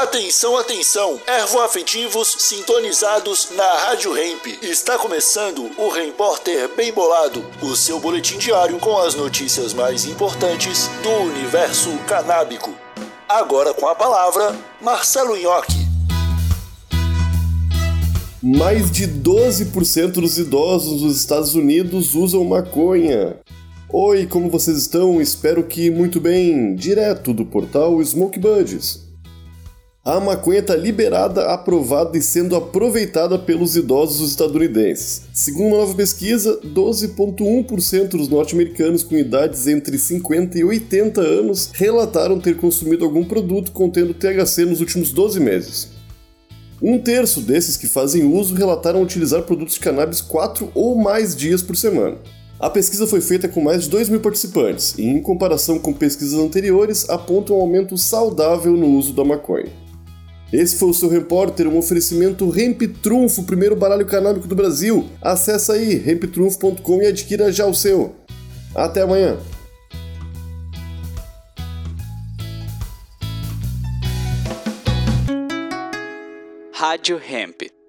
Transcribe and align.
Atenção, 0.00 0.56
atenção, 0.56 1.20
ervoafetivos 1.26 2.34
sintonizados 2.38 3.50
na 3.54 3.70
Rádio 3.80 4.16
Hemp. 4.16 4.46
Está 4.62 4.96
começando 4.96 5.70
o 5.76 5.90
Repórter 5.90 6.74
Bem 6.74 6.90
Bolado, 6.90 7.44
o 7.60 7.76
seu 7.76 8.00
boletim 8.00 8.38
diário 8.38 8.78
com 8.78 8.96
as 8.96 9.14
notícias 9.14 9.74
mais 9.74 10.06
importantes 10.06 10.88
do 11.02 11.10
universo 11.10 11.90
canábico. 12.08 12.74
Agora 13.28 13.74
com 13.74 13.86
a 13.86 13.94
palavra, 13.94 14.56
Marcelo 14.80 15.36
Nhoque. 15.36 15.86
Mais 18.42 18.90
de 18.90 19.06
12% 19.06 20.12
dos 20.12 20.38
idosos 20.38 21.02
dos 21.02 21.14
Estados 21.18 21.54
Unidos 21.54 22.14
usam 22.14 22.42
maconha. 22.42 23.36
Oi, 23.90 24.26
como 24.26 24.48
vocês 24.48 24.78
estão? 24.78 25.20
Espero 25.20 25.62
que 25.62 25.90
muito 25.90 26.18
bem. 26.18 26.74
Direto 26.74 27.34
do 27.34 27.44
portal 27.44 28.02
Smoke 28.02 28.38
Buddies. 28.38 29.09
A 30.02 30.18
maconha 30.18 30.60
está 30.60 30.74
liberada, 30.74 31.52
aprovada 31.52 32.16
e 32.16 32.22
sendo 32.22 32.56
aproveitada 32.56 33.38
pelos 33.38 33.76
idosos 33.76 34.30
estadunidenses. 34.30 35.24
Segundo 35.34 35.66
uma 35.66 35.76
nova 35.76 35.94
pesquisa, 35.94 36.58
12,1% 36.64 38.08
dos 38.08 38.26
norte-americanos 38.26 39.02
com 39.02 39.14
idades 39.14 39.66
entre 39.66 39.98
50 39.98 40.58
e 40.58 40.64
80 40.64 41.20
anos 41.20 41.70
relataram 41.74 42.40
ter 42.40 42.56
consumido 42.56 43.04
algum 43.04 43.26
produto 43.26 43.72
contendo 43.72 44.14
THC 44.14 44.64
nos 44.64 44.80
últimos 44.80 45.12
12 45.12 45.38
meses. 45.38 45.88
Um 46.80 46.98
terço 46.98 47.42
desses 47.42 47.76
que 47.76 47.86
fazem 47.86 48.24
uso 48.24 48.54
relataram 48.54 49.02
utilizar 49.02 49.42
produtos 49.42 49.74
de 49.74 49.80
cannabis 49.80 50.22
4 50.22 50.70
ou 50.74 50.96
mais 50.96 51.36
dias 51.36 51.60
por 51.60 51.76
semana. 51.76 52.16
A 52.58 52.70
pesquisa 52.70 53.06
foi 53.06 53.20
feita 53.20 53.48
com 53.48 53.60
mais 53.60 53.84
de 53.84 53.90
2 53.90 54.08
mil 54.08 54.20
participantes 54.20 54.94
e, 54.96 55.02
em 55.02 55.20
comparação 55.20 55.78
com 55.78 55.92
pesquisas 55.92 56.40
anteriores, 56.40 57.06
aponta 57.10 57.52
um 57.52 57.60
aumento 57.60 57.98
saudável 57.98 58.72
no 58.72 58.96
uso 58.96 59.12
da 59.12 59.24
maconha. 59.24 59.89
Esse 60.52 60.76
foi 60.76 60.90
o 60.90 60.94
seu 60.94 61.08
repórter, 61.08 61.68
um 61.68 61.78
oferecimento 61.78 62.52
Hemp 62.58 62.82
Trunfo, 63.02 63.44
primeiro 63.44 63.76
baralho 63.76 64.04
canábico 64.04 64.48
do 64.48 64.56
Brasil. 64.56 65.08
Acesse 65.22 65.70
aí 65.70 66.10
hemptrunfo.com 66.10 67.02
e 67.02 67.06
adquira 67.06 67.52
já 67.52 67.66
o 67.66 67.74
seu. 67.74 68.16
Até 68.74 69.02
amanhã. 69.02 69.38
Rádio 76.72 77.20
Hemp. 77.30 77.79